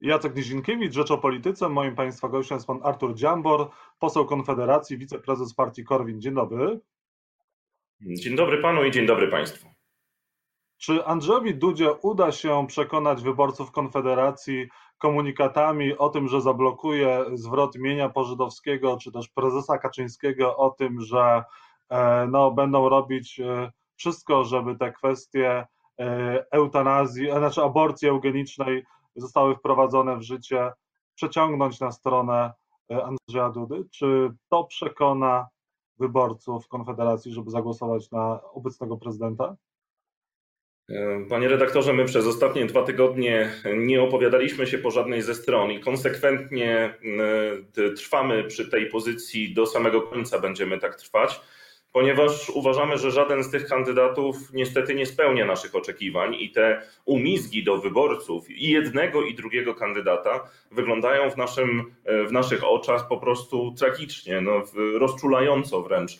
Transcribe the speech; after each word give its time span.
Jacek 0.00 0.36
Nizinkiewicz, 0.36 0.94
Rzecz 0.94 1.10
o 1.10 1.18
Polityce. 1.18 1.68
Moim 1.68 1.94
Państwa 1.94 2.28
gościem 2.28 2.56
jest 2.56 2.66
Pan 2.66 2.80
Artur 2.82 3.14
Dziambor, 3.14 3.70
poseł 3.98 4.26
Konfederacji, 4.26 4.98
wiceprezes 4.98 5.54
partii 5.54 5.84
Korwin. 5.84 6.20
Dzień 6.20 6.34
dobry. 6.34 6.80
Dzień 8.00 8.36
dobry 8.36 8.62
Panu 8.62 8.84
i 8.84 8.90
dzień 8.90 9.06
dobry 9.06 9.28
Państwu. 9.28 9.68
Czy 10.78 11.04
Andrzejowi 11.04 11.54
Dudzie 11.54 11.92
uda 11.92 12.32
się 12.32 12.66
przekonać 12.66 13.22
wyborców 13.22 13.70
Konfederacji 13.70 14.68
komunikatami 14.98 15.98
o 15.98 16.08
tym, 16.08 16.28
że 16.28 16.40
zablokuje 16.40 17.24
zwrot 17.34 17.78
mienia 17.78 18.08
pożydowskiego, 18.08 18.96
czy 19.02 19.12
też 19.12 19.28
prezesa 19.28 19.78
Kaczyńskiego 19.78 20.56
o 20.56 20.70
tym, 20.70 21.00
że 21.00 21.44
e, 21.90 22.26
no, 22.30 22.50
będą 22.50 22.88
robić 22.88 23.40
e, 23.40 23.72
wszystko, 23.96 24.44
żeby 24.44 24.76
te 24.76 24.92
kwestie 24.92 25.66
e, 26.00 26.44
eutanazji, 26.50 27.30
znaczy 27.30 27.62
aborcji 27.62 28.08
eugenicznej 28.08 28.84
zostały 29.16 29.56
wprowadzone 29.56 30.16
w 30.16 30.22
życie, 30.22 30.72
przeciągnąć 31.14 31.80
na 31.80 31.92
stronę 31.92 32.52
Andrzeja 32.88 33.50
Dudy? 33.50 33.84
Czy 33.90 34.30
to 34.48 34.64
przekona 34.64 35.48
wyborców 35.98 36.68
Konfederacji, 36.68 37.32
żeby 37.32 37.50
zagłosować 37.50 38.10
na 38.10 38.40
obecnego 38.52 38.96
prezydenta? 38.96 39.56
Panie 41.28 41.48
redaktorze, 41.48 41.92
my 41.92 42.04
przez 42.04 42.26
ostatnie 42.26 42.66
dwa 42.66 42.82
tygodnie 42.82 43.52
nie 43.76 44.02
opowiadaliśmy 44.02 44.66
się 44.66 44.78
po 44.78 44.90
żadnej 44.90 45.22
ze 45.22 45.34
stron 45.34 45.70
i 45.70 45.80
konsekwentnie 45.80 46.98
trwamy 47.96 48.44
przy 48.44 48.70
tej 48.70 48.90
pozycji 48.90 49.54
do 49.54 49.66
samego 49.66 50.02
końca, 50.02 50.38
będziemy 50.38 50.78
tak 50.78 50.96
trwać, 50.96 51.40
ponieważ 51.94 52.50
uważamy, 52.50 52.98
że 52.98 53.10
żaden 53.10 53.44
z 53.44 53.50
tych 53.50 53.66
kandydatów 53.66 54.36
niestety 54.52 54.94
nie 54.94 55.06
spełnia 55.06 55.44
naszych 55.44 55.74
oczekiwań 55.74 56.34
i 56.34 56.50
te 56.50 56.82
umizgi 57.04 57.64
do 57.64 57.78
wyborców 57.78 58.50
i 58.50 58.70
jednego 58.70 59.22
i 59.22 59.34
drugiego 59.34 59.74
kandydata 59.74 60.50
wyglądają 60.70 61.30
w, 61.30 61.36
naszym, 61.36 61.94
w 62.28 62.32
naszych 62.32 62.64
oczach 62.64 63.08
po 63.08 63.16
prostu 63.16 63.74
tragicznie, 63.78 64.40
no, 64.40 64.62
rozczulająco 64.98 65.82
wręcz. 65.82 66.18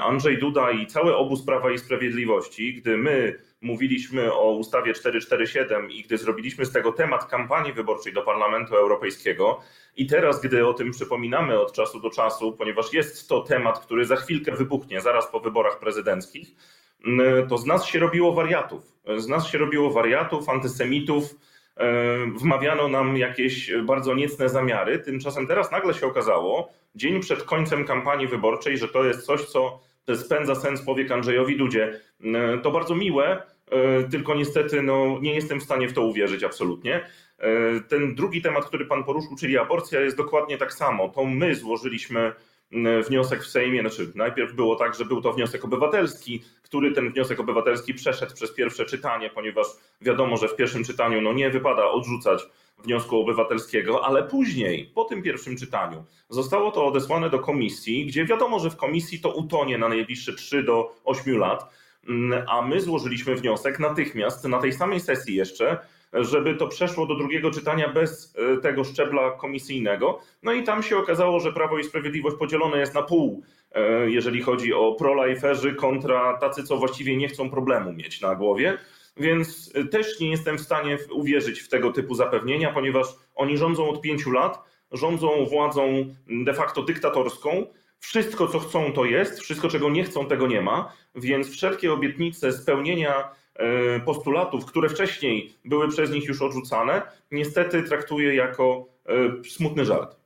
Andrzej 0.00 0.38
Duda 0.38 0.70
i 0.70 0.86
cały 0.86 1.16
obóz 1.16 1.44
Prawa 1.46 1.70
i 1.70 1.78
Sprawiedliwości, 1.78 2.74
gdy 2.74 2.96
my 2.96 3.38
mówiliśmy 3.64 4.32
o 4.32 4.50
ustawie 4.50 4.92
447 4.92 5.90
i 5.90 6.02
gdy 6.02 6.18
zrobiliśmy 6.18 6.66
z 6.66 6.72
tego 6.72 6.92
temat 6.92 7.24
kampanii 7.26 7.72
wyborczej 7.72 8.12
do 8.12 8.22
Parlamentu 8.22 8.76
Europejskiego, 8.76 9.60
i 9.96 10.06
teraz, 10.06 10.40
gdy 10.40 10.66
o 10.66 10.74
tym 10.74 10.90
przypominamy 10.90 11.60
od 11.60 11.72
czasu 11.72 12.00
do 12.00 12.10
czasu, 12.10 12.52
ponieważ 12.52 12.92
jest 12.92 13.28
to 13.28 13.40
temat, 13.40 13.78
który 13.78 14.04
za 14.04 14.16
chwilkę 14.16 14.52
wybuchnie, 14.52 15.00
zaraz 15.00 15.30
po 15.30 15.40
wyborach 15.40 15.78
prezydenckich, 15.78 16.48
to 17.48 17.58
z 17.58 17.66
nas 17.66 17.86
się 17.86 17.98
robiło 17.98 18.32
wariatów. 18.32 18.82
Z 19.16 19.28
nas 19.28 19.46
się 19.46 19.58
robiło 19.58 19.90
wariatów, 19.90 20.48
antysemitów, 20.48 21.34
e, 21.76 21.86
wmawiano 22.26 22.88
nam 22.88 23.16
jakieś 23.16 23.72
bardzo 23.84 24.14
niecne 24.14 24.48
zamiary. 24.48 24.98
Tymczasem 24.98 25.46
teraz 25.46 25.72
nagle 25.72 25.94
się 25.94 26.06
okazało, 26.06 26.72
dzień 26.94 27.20
przed 27.20 27.42
końcem 27.42 27.84
kampanii 27.84 28.26
wyborczej, 28.26 28.78
że 28.78 28.88
to 28.88 29.04
jest 29.04 29.26
coś, 29.26 29.44
co 29.44 29.80
spędza 30.14 30.54
sens 30.54 30.82
powiek 30.82 31.10
Andrzejowi 31.10 31.56
Dudzie. 31.56 32.00
E, 32.24 32.58
to 32.58 32.70
bardzo 32.70 32.94
miłe, 32.94 33.42
tylko 34.10 34.34
niestety 34.34 34.82
no, 34.82 35.18
nie 35.20 35.34
jestem 35.34 35.60
w 35.60 35.62
stanie 35.62 35.88
w 35.88 35.92
to 35.92 36.02
uwierzyć 36.02 36.44
absolutnie. 36.44 37.06
E, 37.38 37.80
ten 37.80 38.14
drugi 38.14 38.42
temat, 38.42 38.64
który 38.64 38.86
pan 38.86 39.04
poruszył, 39.04 39.36
czyli 39.36 39.58
aborcja, 39.58 40.00
jest 40.00 40.16
dokładnie 40.16 40.58
tak 40.58 40.72
samo. 40.72 41.08
To 41.08 41.24
my 41.24 41.54
złożyliśmy 41.54 42.32
wniosek 43.06 43.42
w 43.42 43.46
Sejmie, 43.46 43.80
znaczy 43.80 44.12
najpierw 44.14 44.54
było 44.54 44.76
tak, 44.76 44.94
że 44.94 45.04
był 45.04 45.20
to 45.20 45.32
wniosek 45.32 45.64
obywatelski, 45.64 46.42
który 46.62 46.92
ten 46.92 47.12
wniosek 47.12 47.40
obywatelski 47.40 47.94
przeszedł 47.94 48.34
przez 48.34 48.54
pierwsze 48.54 48.84
czytanie, 48.84 49.30
ponieważ 49.30 49.66
wiadomo, 50.00 50.36
że 50.36 50.48
w 50.48 50.56
pierwszym 50.56 50.84
czytaniu 50.84 51.20
no 51.20 51.32
nie 51.32 51.50
wypada 51.50 51.86
odrzucać 51.86 52.46
wniosku 52.78 53.20
obywatelskiego, 53.20 54.04
ale 54.04 54.22
później, 54.22 54.90
po 54.94 55.04
tym 55.04 55.22
pierwszym 55.22 55.56
czytaniu, 55.56 56.04
zostało 56.28 56.70
to 56.70 56.86
odesłane 56.86 57.30
do 57.30 57.38
komisji, 57.38 58.06
gdzie 58.06 58.24
wiadomo, 58.24 58.58
że 58.58 58.70
w 58.70 58.76
komisji 58.76 59.20
to 59.20 59.34
utonie 59.34 59.78
na 59.78 59.88
najbliższe 59.88 60.32
3 60.32 60.62
do 60.62 60.94
8 61.04 61.38
lat, 61.38 61.70
a 62.48 62.62
my 62.62 62.80
złożyliśmy 62.80 63.34
wniosek 63.34 63.78
natychmiast, 63.78 64.44
na 64.44 64.58
tej 64.58 64.72
samej 64.72 65.00
sesji 65.00 65.34
jeszcze, 65.34 65.78
żeby 66.14 66.54
to 66.54 66.68
przeszło 66.68 67.06
do 67.06 67.14
drugiego 67.14 67.50
czytania 67.50 67.88
bez 67.88 68.34
e, 68.36 68.60
tego 68.60 68.84
szczebla 68.84 69.30
komisyjnego. 69.30 70.20
No 70.42 70.52
i 70.52 70.62
tam 70.62 70.82
się 70.82 70.98
okazało, 70.98 71.40
że 71.40 71.52
Prawo 71.52 71.78
i 71.78 71.84
Sprawiedliwość 71.84 72.36
podzielone 72.36 72.78
jest 72.78 72.94
na 72.94 73.02
pół, 73.02 73.42
e, 73.72 74.10
jeżeli 74.10 74.42
chodzi 74.42 74.72
o 74.72 74.92
prolajferzy 74.92 75.74
kontra 75.74 76.38
tacy, 76.38 76.64
co 76.64 76.76
właściwie 76.76 77.16
nie 77.16 77.28
chcą 77.28 77.50
problemu 77.50 77.92
mieć 77.92 78.20
na 78.20 78.34
głowie. 78.34 78.78
Więc 79.16 79.72
e, 79.74 79.84
też 79.84 80.20
nie 80.20 80.30
jestem 80.30 80.58
w 80.58 80.60
stanie 80.60 80.98
uwierzyć 81.10 81.60
w 81.60 81.68
tego 81.68 81.92
typu 81.92 82.14
zapewnienia, 82.14 82.72
ponieważ 82.72 83.06
oni 83.34 83.58
rządzą 83.58 83.88
od 83.90 84.00
pięciu 84.00 84.30
lat, 84.30 84.58
rządzą 84.92 85.46
władzą 85.46 86.14
de 86.44 86.54
facto 86.54 86.82
dyktatorską. 86.82 87.66
Wszystko, 88.04 88.48
co 88.48 88.58
chcą, 88.58 88.92
to 88.92 89.04
jest, 89.04 89.40
wszystko, 89.40 89.68
czego 89.68 89.90
nie 89.90 90.04
chcą, 90.04 90.26
tego 90.26 90.46
nie 90.46 90.60
ma, 90.60 90.92
więc 91.14 91.50
wszelkie 91.50 91.92
obietnice 91.92 92.52
spełnienia 92.52 93.30
E, 93.54 94.00
postulatów, 94.00 94.66
które 94.66 94.88
wcześniej 94.88 95.54
były 95.64 95.88
przez 95.88 96.10
nich 96.10 96.28
już 96.28 96.42
odrzucane, 96.42 97.02
niestety 97.30 97.82
traktuje 97.82 98.34
jako 98.34 98.86
e, 99.06 99.44
smutny 99.44 99.84
żart. 99.84 100.16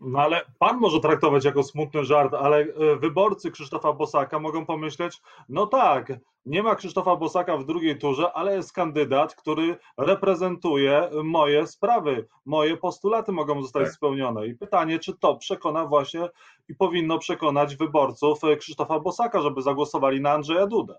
No 0.00 0.18
ale 0.18 0.44
pan 0.58 0.78
może 0.78 1.00
traktować 1.00 1.44
jako 1.44 1.62
smutny 1.62 2.04
żart, 2.04 2.34
ale 2.34 2.58
e, 2.58 2.96
wyborcy 2.96 3.50
Krzysztofa 3.50 3.92
Bosaka 3.92 4.38
mogą 4.38 4.66
pomyśleć, 4.66 5.20
no 5.48 5.66
tak, 5.66 6.12
nie 6.48 6.62
ma 6.62 6.74
Krzysztofa 6.74 7.16
Bosaka 7.16 7.56
w 7.56 7.64
drugiej 7.64 7.98
turze, 7.98 8.32
ale 8.32 8.56
jest 8.56 8.72
kandydat, 8.72 9.34
który 9.34 9.76
reprezentuje 9.96 11.10
moje 11.24 11.66
sprawy, 11.66 12.28
moje 12.44 12.76
postulaty 12.76 13.32
mogą 13.32 13.62
zostać 13.62 13.84
tak. 13.84 13.92
spełnione. 13.92 14.46
I 14.46 14.54
pytanie, 14.54 14.98
czy 14.98 15.16
to 15.18 15.36
przekona 15.36 15.86
właśnie 15.86 16.28
i 16.68 16.74
powinno 16.74 17.18
przekonać 17.18 17.76
wyborców 17.76 18.40
Krzysztofa 18.58 19.00
Bosaka, 19.00 19.42
żeby 19.42 19.62
zagłosowali 19.62 20.20
na 20.20 20.30
Andrzeja 20.30 20.66
Dudę. 20.66 20.94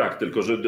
Tak, 0.00 0.18
tylko 0.18 0.42
że 0.42 0.54
y, 0.54 0.58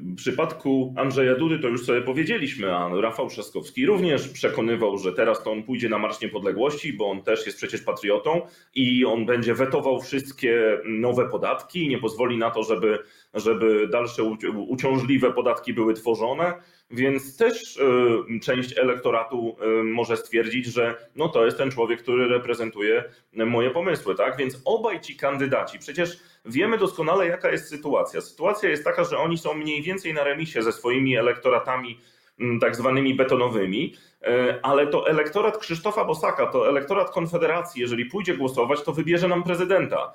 w 0.00 0.14
przypadku 0.16 0.94
Andrzeja 0.96 1.34
Dudy 1.34 1.58
to 1.58 1.68
już 1.68 1.84
sobie 1.84 2.02
powiedzieliśmy, 2.02 2.76
a 2.76 3.00
Rafał 3.00 3.28
Trzaskowski 3.28 3.86
również 3.86 4.28
przekonywał, 4.28 4.98
że 4.98 5.12
teraz 5.12 5.42
to 5.42 5.52
on 5.52 5.62
pójdzie 5.62 5.88
na 5.88 5.98
Marsz 5.98 6.20
Niepodległości, 6.20 6.92
bo 6.92 7.10
on 7.10 7.22
też 7.22 7.46
jest 7.46 7.58
przecież 7.58 7.82
patriotą 7.82 8.40
i 8.74 9.04
on 9.04 9.26
będzie 9.26 9.54
wetował 9.54 10.00
wszystkie 10.00 10.78
nowe 10.84 11.28
podatki, 11.28 11.88
nie 11.88 11.98
pozwoli 11.98 12.38
na 12.38 12.50
to, 12.50 12.62
żeby, 12.62 12.98
żeby 13.34 13.88
dalsze 13.88 14.22
uciążliwe 14.68 15.32
podatki 15.32 15.74
były 15.74 15.94
tworzone. 15.94 16.54
Więc 16.90 17.36
też 17.36 17.76
y, 17.76 18.40
część 18.40 18.78
elektoratu 18.78 19.56
y, 19.80 19.84
może 19.84 20.16
stwierdzić, 20.16 20.66
że 20.66 20.94
no 21.16 21.28
to 21.28 21.44
jest 21.44 21.58
ten 21.58 21.70
człowiek, 21.70 22.02
który 22.02 22.28
reprezentuje 22.28 23.04
moje 23.32 23.70
pomysły, 23.70 24.14
tak? 24.14 24.36
Więc 24.36 24.62
obaj 24.64 25.00
ci 25.00 25.16
kandydaci, 25.16 25.78
przecież 25.78 26.20
wiemy 26.44 26.78
doskonale, 26.78 27.26
jaka 27.26 27.50
jest 27.50 27.68
sytuacja. 27.68 28.20
Sytuacja 28.20 28.68
jest 28.68 28.84
taka, 28.84 29.04
że 29.04 29.18
oni 29.18 29.38
są 29.38 29.54
mniej 29.54 29.82
więcej 29.82 30.14
na 30.14 30.24
remisie 30.24 30.62
ze 30.62 30.72
swoimi 30.72 31.16
elektoratami 31.16 32.00
mm, 32.40 32.60
tak 32.60 32.76
zwanymi 32.76 33.14
betonowymi, 33.14 33.94
y, 34.22 34.62
ale 34.62 34.86
to 34.86 35.08
elektorat 35.08 35.58
Krzysztofa 35.58 36.04
Bosaka, 36.04 36.46
to 36.46 36.68
elektorat 36.68 37.10
Konfederacji, 37.10 37.80
jeżeli 37.80 38.06
pójdzie 38.06 38.36
głosować, 38.36 38.82
to 38.82 38.92
wybierze 38.92 39.28
nam 39.28 39.42
prezydenta. 39.42 40.14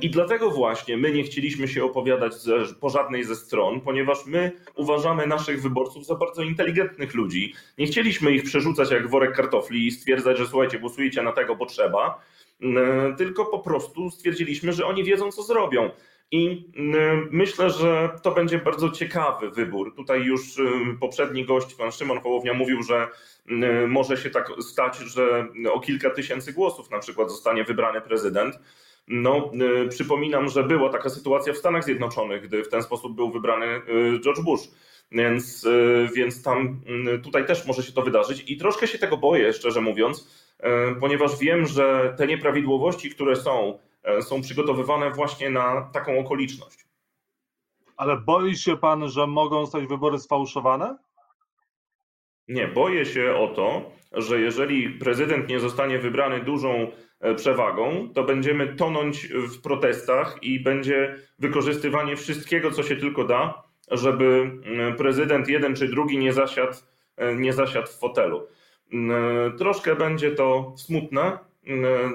I 0.00 0.10
dlatego 0.10 0.50
właśnie 0.50 0.96
my 0.96 1.12
nie 1.12 1.22
chcieliśmy 1.22 1.68
się 1.68 1.84
opowiadać 1.84 2.32
po 2.80 2.90
żadnej 2.90 3.24
ze 3.24 3.36
stron, 3.36 3.80
ponieważ 3.80 4.26
my 4.26 4.52
uważamy 4.74 5.26
naszych 5.26 5.62
wyborców 5.62 6.06
za 6.06 6.14
bardzo 6.14 6.42
inteligentnych 6.42 7.14
ludzi. 7.14 7.54
Nie 7.78 7.86
chcieliśmy 7.86 8.32
ich 8.32 8.44
przerzucać 8.44 8.90
jak 8.90 9.08
worek 9.08 9.36
kartofli 9.36 9.86
i 9.86 9.90
stwierdzać, 9.90 10.38
że 10.38 10.46
słuchajcie, 10.46 10.78
głosujecie 10.78 11.22
na 11.22 11.32
tego, 11.32 11.56
bo 11.56 11.66
trzeba, 11.66 12.24
tylko 13.18 13.46
po 13.46 13.58
prostu 13.58 14.10
stwierdziliśmy, 14.10 14.72
że 14.72 14.86
oni 14.86 15.04
wiedzą, 15.04 15.32
co 15.32 15.42
zrobią. 15.42 15.90
I 16.32 16.64
myślę, 17.30 17.70
że 17.70 18.10
to 18.22 18.30
będzie 18.30 18.58
bardzo 18.58 18.90
ciekawy 18.90 19.50
wybór. 19.50 19.94
Tutaj 19.96 20.22
już 20.22 20.40
poprzedni 21.00 21.44
gość, 21.44 21.74
pan 21.74 21.92
Szymon 21.92 22.20
Hołownia, 22.20 22.54
mówił, 22.54 22.82
że 22.82 23.08
może 23.88 24.16
się 24.16 24.30
tak 24.30 24.52
stać, 24.60 24.98
że 24.98 25.48
o 25.72 25.80
kilka 25.80 26.10
tysięcy 26.10 26.52
głosów 26.52 26.90
na 26.90 26.98
przykład 26.98 27.30
zostanie 27.30 27.64
wybrany 27.64 28.00
prezydent. 28.00 28.58
No, 29.12 29.50
y, 29.84 29.88
przypominam, 29.88 30.48
że 30.48 30.64
była 30.64 30.88
taka 30.88 31.08
sytuacja 31.08 31.52
w 31.52 31.56
Stanach 31.56 31.84
Zjednoczonych, 31.84 32.42
gdy 32.42 32.64
w 32.64 32.68
ten 32.68 32.82
sposób 32.82 33.16
był 33.16 33.30
wybrany 33.30 33.66
y, 33.66 34.20
George 34.20 34.40
Bush. 34.40 34.60
Więc, 35.12 35.64
y, 35.64 36.08
więc 36.14 36.42
tam 36.42 36.80
tutaj 37.22 37.46
też 37.46 37.66
może 37.66 37.82
się 37.82 37.92
to 37.92 38.02
wydarzyć 38.02 38.50
i 38.50 38.56
troszkę 38.56 38.86
się 38.86 38.98
tego 38.98 39.16
boję, 39.16 39.52
szczerze 39.52 39.80
mówiąc, 39.80 40.46
ponieważ 41.00 41.38
wiem, 41.38 41.66
że 41.66 42.14
te 42.18 42.26
nieprawidłowości, 42.26 43.10
które 43.10 43.36
są, 43.36 43.78
są 44.20 44.40
przygotowywane 44.42 45.10
właśnie 45.10 45.50
na 45.50 45.90
taką 45.92 46.18
okoliczność. 46.18 46.86
Ale 47.96 48.16
boi 48.16 48.56
się 48.56 48.76
pan, 48.76 49.08
że 49.08 49.26
mogą 49.26 49.64
zostać 49.64 49.86
wybory 49.86 50.18
sfałszowane? 50.18 50.96
Nie, 52.48 52.68
boję 52.68 53.06
się 53.06 53.34
o 53.34 53.48
to, 53.48 53.90
że 54.12 54.40
jeżeli 54.40 54.90
prezydent 54.90 55.48
nie 55.48 55.60
zostanie 55.60 55.98
wybrany 55.98 56.40
dużą 56.40 56.90
przewagą, 57.36 58.08
to 58.14 58.24
będziemy 58.24 58.74
tonąć 58.76 59.28
w 59.28 59.60
protestach 59.60 60.38
i 60.42 60.60
będzie 60.60 61.16
wykorzystywanie 61.38 62.16
wszystkiego, 62.16 62.70
co 62.70 62.82
się 62.82 62.96
tylko 62.96 63.24
da, 63.24 63.62
żeby 63.90 64.50
prezydent 64.98 65.48
jeden 65.48 65.74
czy 65.76 65.88
drugi 65.88 66.18
nie 66.18 66.32
zasiadł, 66.32 66.76
nie 67.36 67.52
zasiadł 67.52 67.86
w 67.86 67.98
fotelu. 67.98 68.46
Troszkę 69.58 69.96
będzie 69.96 70.30
to 70.30 70.74
smutne, 70.76 71.38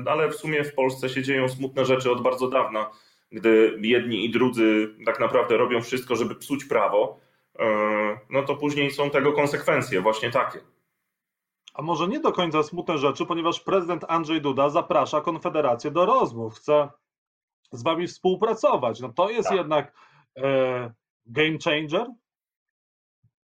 ale 0.06 0.30
w 0.30 0.36
sumie 0.36 0.64
w 0.64 0.74
Polsce 0.74 1.10
się 1.10 1.24
dzieją 1.24 1.50
smutne 1.50 1.86
rzeczy 1.86 2.12
od 2.12 2.24
bardzo 2.24 2.48
dawna, 2.48 2.92
gdy 3.32 3.80
jedni 3.82 4.26
i 4.26 4.30
drudzy 4.30 4.96
tak 5.06 5.20
naprawdę 5.20 5.58
robią 5.58 5.82
wszystko, 5.82 6.16
żeby 6.16 6.36
psuć 6.36 6.66
prawo, 6.66 7.20
no 8.30 8.44
to 8.44 8.56
później 8.56 8.92
są 8.92 9.10
tego 9.10 9.34
konsekwencje 9.34 10.02
właśnie 10.02 10.32
takie. 10.32 10.60
A 11.76 11.82
może 11.82 12.08
nie 12.08 12.20
do 12.20 12.32
końca 12.32 12.64
smutne 12.64 12.98
rzeczy, 12.98 13.26
ponieważ 13.26 13.60
prezydent 13.60 14.06
Andrzej 14.08 14.42
Duda 14.42 14.70
zaprasza 14.70 15.22
Konfederację 15.22 15.92
do 15.92 16.06
rozmów, 16.06 16.56
chce 16.56 16.90
z 17.72 17.84
wami 17.84 18.08
współpracować. 18.08 19.00
No 19.00 19.10
to 19.10 19.30
jest 19.30 19.50
tak. 19.50 19.58
jednak 19.58 19.94
e, 20.38 20.94
game 21.26 21.58
changer? 21.64 22.08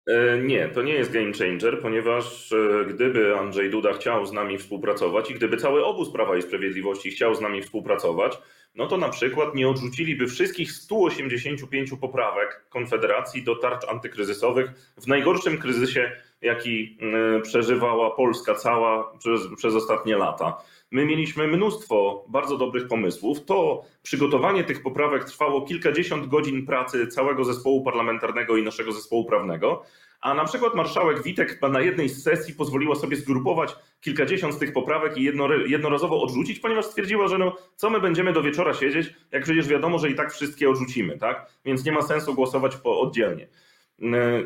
E, 0.07 0.37
nie, 0.37 0.69
to 0.69 0.81
nie 0.81 0.93
jest 0.93 1.11
game 1.11 1.33
changer, 1.33 1.81
ponieważ 1.81 2.51
e, 2.51 2.85
gdyby 2.85 3.37
Andrzej 3.37 3.69
Duda 3.69 3.93
chciał 3.93 4.25
z 4.25 4.31
nami 4.31 4.57
współpracować 4.57 5.31
i 5.31 5.33
gdyby 5.33 5.57
cały 5.57 5.85
obóz 5.85 6.11
Prawa 6.11 6.37
i 6.37 6.41
Sprawiedliwości 6.41 7.11
chciał 7.11 7.35
z 7.35 7.41
nami 7.41 7.61
współpracować, 7.61 8.37
no 8.75 8.87
to 8.87 8.97
na 8.97 9.09
przykład 9.09 9.55
nie 9.55 9.69
odrzuciliby 9.69 10.27
wszystkich 10.27 10.71
185 10.71 11.91
poprawek 12.01 12.65
Konfederacji 12.69 13.43
do 13.43 13.55
tarcz 13.55 13.87
antykryzysowych 13.87 14.93
w 14.97 15.07
najgorszym 15.07 15.57
kryzysie, 15.57 16.11
jaki 16.41 16.97
mm, 17.01 17.41
przeżywała 17.41 18.11
Polska 18.11 18.55
cała 18.55 19.17
przez, 19.17 19.41
przez 19.57 19.75
ostatnie 19.75 20.17
lata. 20.17 20.57
My 20.91 21.05
mieliśmy 21.05 21.47
mnóstwo 21.47 22.25
bardzo 22.27 22.57
dobrych 22.57 22.87
pomysłów. 22.87 23.45
To 23.45 23.83
przygotowanie 24.03 24.63
tych 24.63 24.83
poprawek 24.83 25.25
trwało 25.25 25.61
kilkadziesiąt 25.61 26.27
godzin 26.27 26.65
pracy 26.65 27.07
całego 27.07 27.43
zespołu 27.43 27.83
parlamentarnego 27.83 28.57
i 28.57 28.63
naszego 28.63 28.91
zespołu 28.91 29.25
prawnego. 29.25 29.83
A 30.21 30.33
na 30.33 30.45
przykład 30.45 30.75
marszałek 30.75 31.23
Witek 31.23 31.61
na 31.61 31.81
jednej 31.81 32.09
z 32.09 32.23
sesji 32.23 32.53
pozwoliła 32.53 32.95
sobie 32.95 33.17
zgrupować 33.17 33.75
kilkadziesiąt 34.01 34.53
z 34.53 34.57
tych 34.57 34.73
poprawek 34.73 35.17
i 35.17 35.23
jednorazowo 35.67 36.21
odrzucić, 36.21 36.59
ponieważ 36.59 36.85
stwierdziła, 36.85 37.27
że 37.27 37.37
no, 37.37 37.55
co 37.75 37.89
my 37.89 38.01
będziemy 38.01 38.33
do 38.33 38.41
wieczora 38.41 38.73
siedzieć, 38.73 39.13
jak 39.31 39.43
przecież 39.43 39.67
wiadomo, 39.67 39.99
że 39.99 40.09
i 40.09 40.15
tak 40.15 40.33
wszystkie 40.33 40.69
odrzucimy, 40.69 41.17
tak? 41.17 41.51
Więc 41.65 41.85
nie 41.85 41.91
ma 41.91 42.01
sensu 42.01 42.33
głosować 42.33 42.75
po 42.75 42.99
oddzielnie. 42.99 43.47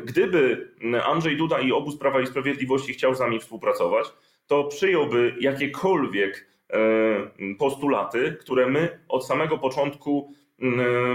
Gdyby 0.04 0.70
Andrzej 1.04 1.36
Duda 1.36 1.60
i 1.60 1.72
obóz 1.72 1.98
Prawa 1.98 2.20
i 2.20 2.26
Sprawiedliwości 2.26 2.92
chciał 2.92 3.14
z 3.14 3.20
nami 3.20 3.40
współpracować, 3.40 4.06
to 4.46 4.64
przyjąłby 4.64 5.36
jakiekolwiek 5.40 6.46
e, 6.70 7.54
postulaty, 7.58 8.36
które 8.40 8.66
my 8.66 8.98
od 9.08 9.26
samego 9.26 9.58
początku 9.58 10.34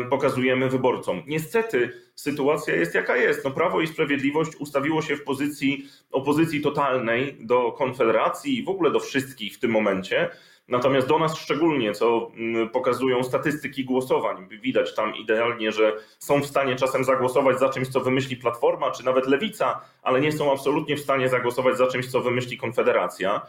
pokazujemy 0.10 0.70
wyborcom. 0.70 1.24
Niestety 1.28 1.92
sytuacja 2.16 2.76
jest 2.76 2.96
jaka 2.96 3.18
jest. 3.18 3.46
No, 3.46 3.52
Prawo 3.52 3.82
i 3.82 3.88
Sprawiedliwość 3.88 4.56
ustawiło 4.56 5.02
się 5.02 5.16
w 5.16 5.24
pozycji 5.24 5.86
opozycji 6.12 6.62
totalnej 6.62 7.38
do 7.40 7.72
Konfederacji 7.72 8.60
i 8.60 8.64
w 8.64 8.70
ogóle 8.70 8.92
do 8.92 9.00
wszystkich 9.00 9.56
w 9.56 9.60
tym 9.60 9.72
momencie. 9.72 10.30
Natomiast 10.68 11.08
do 11.08 11.20
nas 11.20 11.38
szczególnie, 11.38 11.94
co 11.94 12.32
pokazują 12.74 13.24
statystyki 13.24 13.86
głosowań, 13.86 14.48
widać 14.62 14.96
tam 14.96 15.16
idealnie, 15.16 15.72
że 15.72 15.94
są 16.20 16.42
w 16.42 16.46
stanie 16.46 16.76
czasem 16.76 17.04
zagłosować 17.04 17.60
za 17.60 17.70
czymś, 17.70 17.88
co 17.88 18.00
wymyśli 18.00 18.38
Platforma, 18.38 18.92
czy 18.92 19.06
nawet 19.06 19.28
Lewica, 19.28 19.82
ale 20.02 20.22
nie 20.22 20.32
są 20.32 20.52
absolutnie 20.52 20.98
w 20.98 21.00
stanie 21.00 21.30
zagłosować 21.30 21.78
za 21.78 21.88
czymś, 21.88 22.08
co 22.08 22.22
wymyśli 22.22 22.58
Konfederacja. 22.58 23.42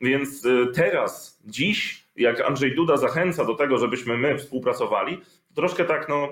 Więc 0.00 0.44
y, 0.44 0.66
teraz, 0.74 1.40
dziś, 1.44 2.04
jak 2.16 2.40
Andrzej 2.40 2.74
Duda 2.74 2.96
zachęca 2.96 3.44
do 3.44 3.54
tego, 3.54 3.78
żebyśmy 3.78 4.18
my 4.18 4.38
współpracowali, 4.38 5.20
troszkę 5.54 5.84
tak, 5.84 6.08
no, 6.08 6.28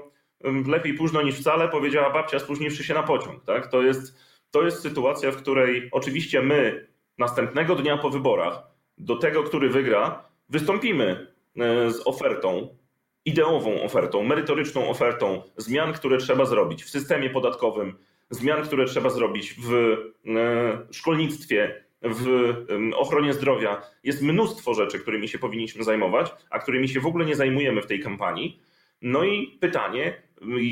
lepiej 0.67 0.95
późno 0.95 1.23
niż 1.23 1.35
wcale, 1.41 1.69
powiedziała 1.69 2.11
babcia 2.11 2.39
spóźniwszy 2.39 2.85
się 2.85 2.95
na 2.95 3.03
pociąg. 3.03 3.45
Tak? 3.45 3.67
To, 3.67 3.83
jest, 3.83 4.17
to 4.51 4.63
jest 4.63 4.83
sytuacja, 4.83 5.31
w 5.31 5.37
której 5.37 5.89
oczywiście 5.93 6.43
my 6.43 6.87
następnego 7.19 7.75
dnia 7.75 7.97
po 7.97 8.11
wyborach 8.11 8.63
do 8.99 9.17
tego, 9.17 9.43
który 9.43 9.69
wygra, 9.69 10.25
wystąpimy 10.49 11.27
e, 11.57 11.91
z 11.91 12.07
ofertą, 12.07 12.77
ideową 13.25 13.83
ofertą, 13.83 14.23
merytoryczną 14.23 14.89
ofertą 14.89 15.43
zmian, 15.57 15.93
które 15.93 16.19
trzeba 16.19 16.45
zrobić 16.45 16.85
w 16.85 16.91
systemie 16.91 17.31
podatkowym, 17.31 17.95
zmian, 18.31 18.63
które 18.63 18.85
trzeba 18.85 19.11
zrobić 19.11 19.55
w 19.55 19.75
e, 19.75 20.93
szkolnictwie, 20.93 21.87
w 22.03 22.55
ochronie 22.97 23.33
zdrowia. 23.33 23.83
Jest 24.05 24.23
mnóstwo 24.23 24.75
rzeczy, 24.75 24.99
którymi 24.99 25.29
się 25.29 25.39
powinniśmy 25.39 25.85
zajmować, 25.85 26.33
a 26.51 26.59
którymi 26.59 26.89
się 26.89 27.01
w 27.01 27.07
ogóle 27.07 27.25
nie 27.25 27.37
zajmujemy 27.37 27.83
w 27.83 27.87
tej 27.87 28.01
kampanii. 28.01 28.61
No 29.03 29.25
i 29.25 29.59
pytanie, 29.61 30.23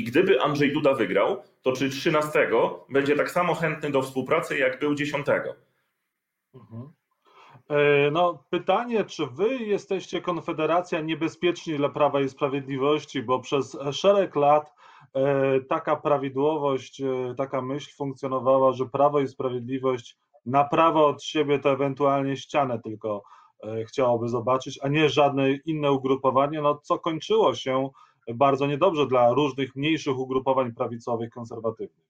gdyby 0.05 0.41
Andrzej 0.41 0.73
Duda 0.73 0.93
wygrał, 0.93 1.43
to 1.61 1.71
czy 1.71 1.89
13 1.89 2.49
będzie 2.89 3.15
tak 3.15 3.31
samo 3.31 3.55
chętny 3.55 3.91
do 3.91 4.01
współpracy, 4.01 4.57
jak 4.57 4.79
był 4.79 4.95
10? 4.95 5.25
Mhm. 6.53 6.93
E, 7.69 8.11
no, 8.11 8.43
pytanie, 8.49 9.03
czy 9.03 9.27
wy 9.27 9.57
jesteście 9.57 10.21
Konfederacja 10.21 11.01
niebezpieczni 11.01 11.77
dla 11.77 11.89
Prawa 11.89 12.21
i 12.21 12.29
Sprawiedliwości, 12.29 13.23
bo 13.23 13.39
przez 13.39 13.77
szereg 13.91 14.35
lat 14.35 14.73
e, 15.13 15.59
taka 15.61 15.95
prawidłowość, 15.95 17.01
e, 17.01 17.35
taka 17.37 17.61
myśl 17.61 17.95
funkcjonowała, 17.95 18.73
że 18.73 18.85
Prawo 18.85 19.19
i 19.19 19.27
Sprawiedliwość 19.27 20.17
na 20.45 20.63
prawo 20.63 21.07
od 21.07 21.23
siebie 21.23 21.59
to 21.59 21.71
ewentualnie 21.71 22.37
ścianę 22.37 22.79
tylko 22.83 23.23
chciałoby 23.87 24.29
zobaczyć, 24.29 24.79
a 24.81 24.87
nie 24.87 25.09
żadne 25.09 25.51
inne 25.51 25.91
ugrupowanie, 25.91 26.61
no 26.61 26.77
co 26.83 26.99
kończyło 26.99 27.55
się 27.55 27.89
bardzo 28.33 28.67
niedobrze 28.67 29.07
dla 29.07 29.33
różnych 29.33 29.75
mniejszych 29.75 30.17
ugrupowań 30.17 30.73
prawicowych, 30.73 31.29
konserwatywnych. 31.29 32.05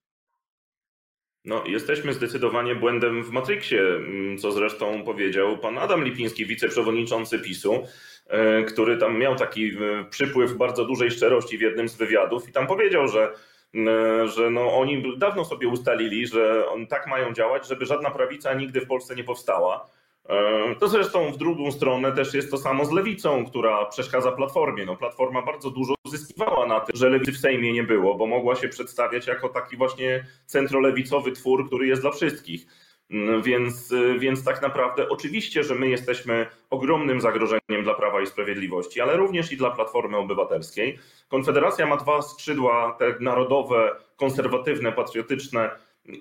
No, 1.46 1.64
jesteśmy 1.66 2.14
zdecydowanie 2.14 2.76
błędem 2.76 3.24
w 3.24 3.30
Matrixie, 3.30 3.82
mm, 3.82 4.38
co 4.38 4.52
zresztą 4.52 5.04
powiedział 5.04 5.58
pan 5.58 5.78
Adam 5.78 6.04
Lipiński, 6.04 6.46
wiceprzewodniczący 6.46 7.40
PiSu, 7.40 7.84
e, 8.28 8.64
który 8.64 8.98
tam 8.98 9.18
miał 9.18 9.36
taki 9.36 9.68
e, 9.68 10.06
przypływ 10.10 10.58
bardzo 10.58 10.86
dużej 10.86 11.12
szczerości 11.12 11.58
w 11.58 11.62
jednym 11.62 11.90
z 11.90 11.96
wywiadów 11.96 12.50
i 12.50 12.52
tam 12.52 12.68
powiedział, 12.68 13.08
że 13.08 13.34
e, 13.76 14.28
że 14.28 14.50
no 14.50 14.78
oni 14.78 15.18
dawno 15.18 15.46
sobie 15.46 15.68
ustalili, 15.68 16.28
że 16.28 16.70
on 16.70 16.88
tak 16.88 17.08
mają 17.08 17.34
działać, 17.34 17.68
żeby 17.68 17.86
żadna 17.86 18.12
prawica 18.12 18.54
nigdy 18.54 18.82
w 18.82 18.88
Polsce 18.88 19.16
nie 19.16 19.24
powstała. 19.24 19.90
E, 20.30 20.76
to 20.76 20.88
zresztą 20.88 21.32
w 21.32 21.38
drugą 21.38 21.72
stronę 21.72 22.12
też 22.12 22.34
jest 22.34 22.52
to 22.52 22.58
samo 22.58 22.86
z 22.86 22.92
lewicą, 22.92 23.46
która 23.46 23.86
przeszkadza 23.86 24.32
platformie. 24.32 24.86
No, 24.86 24.96
platforma 24.96 25.42
bardzo 25.42 25.72
dużo 25.72 25.96
zyskiwała 26.08 26.66
na 26.66 26.80
tym, 26.80 26.96
że 26.96 27.10
lewicy 27.10 27.32
w 27.32 27.38
Sejmie 27.38 27.74
nie 27.74 27.84
było, 27.84 28.16
bo 28.16 28.26
mogła 28.28 28.56
się 28.56 28.70
przedstawiać 28.70 29.28
jako 29.28 29.50
taki 29.50 29.78
właśnie 29.78 30.26
centrolewicowy 30.46 31.32
twór, 31.32 31.68
który 31.68 31.88
jest 31.88 32.02
dla 32.02 32.12
wszystkich. 32.12 32.68
Mm, 33.12 33.42
więc, 33.42 33.92
e, 33.92 34.20
więc 34.20 34.44
tak 34.44 34.62
naprawdę 34.62 35.10
oczywiście, 35.10 35.64
że 35.64 35.76
my 35.76 35.90
jesteśmy 35.90 36.48
ogromnym 36.70 37.22
zagrożeniem 37.22 37.84
dla 37.84 37.94
Prawa 37.94 38.22
i 38.22 38.28
Sprawiedliwości, 38.28 39.02
ale 39.02 39.18
również 39.18 39.52
i 39.52 39.58
dla 39.58 39.72
Platformy 39.72 40.18
Obywatelskiej. 40.18 41.00
Konfederacja 41.28 41.86
ma 41.86 41.98
dwa 41.98 42.22
skrzydła, 42.22 42.96
te 43.00 43.16
narodowe, 43.20 43.92
konserwatywne, 44.16 44.92
patriotyczne 44.92 45.70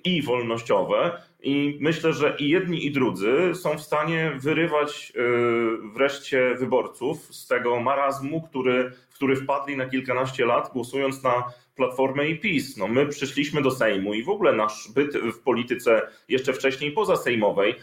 i 0.04 0.22
wolnościowe. 0.22 1.22
I 1.42 1.78
myślę, 1.80 2.12
że 2.12 2.36
i 2.38 2.48
jedni, 2.48 2.86
i 2.86 2.90
drudzy 2.90 3.52
są 3.54 3.78
w 3.78 3.82
stanie 3.82 4.32
wyrywać 4.40 5.12
y, 5.16 5.92
wreszcie 5.94 6.54
wyborców 6.58 7.34
z 7.34 7.46
tego 7.46 7.80
marazmu, 7.80 8.42
który, 8.42 8.90
w 9.10 9.14
który 9.14 9.36
wpadli 9.36 9.76
na 9.76 9.86
kilkanaście 9.86 10.46
lat, 10.46 10.70
głosując 10.72 11.22
na 11.22 11.44
Platformę 11.76 12.28
i 12.28 12.38
PiS. 12.38 12.76
No 12.76 12.88
my 12.88 13.06
przyszliśmy 13.06 13.62
do 13.62 13.70
Sejmu 13.70 14.14
i 14.14 14.22
w 14.22 14.28
ogóle 14.28 14.52
nasz 14.52 14.88
byt 14.94 15.16
w 15.16 15.38
polityce 15.38 16.08
jeszcze 16.28 16.52
wcześniej 16.52 16.92
pozasejmowej 16.92 17.74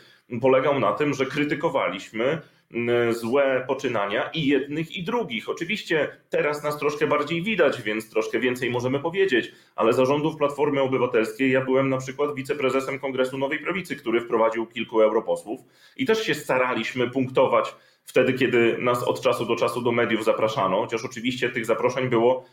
polegał 0.42 0.80
na 0.80 0.92
tym, 0.92 1.14
że 1.14 1.26
krytykowaliśmy 1.26 2.42
złe 3.12 3.64
poczynania 3.68 4.30
i 4.34 4.48
jednych, 4.48 4.98
i 4.98 5.04
drugich. 5.04 5.50
Oczywiście 5.50 6.18
teraz 6.30 6.64
nas 6.64 6.80
troszkę 6.80 7.08
bardziej 7.08 7.44
widać, 7.44 7.82
więc 7.82 8.10
troszkę 8.10 8.40
więcej 8.40 8.70
możemy 8.70 9.00
powiedzieć, 9.00 9.52
ale 9.76 9.94
zarządów 9.94 10.38
Platformy 10.38 10.82
Obywatelskiej 10.82 11.52
ja 11.52 11.66
byłem 11.66 11.90
na 11.90 11.98
przykład 11.98 12.36
wiceprezesem 12.36 13.00
Kongresu 13.00 13.38
Nowej 13.38 13.60
Prawicy, 13.60 13.96
który 13.96 14.22
wprowadził 14.22 14.66
kilku 14.66 15.02
europosłów 15.02 15.62
i 15.98 16.06
też 16.06 16.24
się 16.24 16.36
staraliśmy 16.36 17.10
punktować 17.10 17.76
wtedy, 18.04 18.34
kiedy 18.34 18.78
nas 18.78 19.04
od 19.04 19.22
czasu 19.22 19.46
do 19.46 19.56
czasu 19.56 19.82
do 19.82 19.92
mediów 19.92 20.24
zapraszano, 20.24 20.82
chociaż 20.82 21.06
oczywiście 21.06 21.50
tych 21.50 21.66
zaproszeń 21.66 22.10
było 22.10 22.46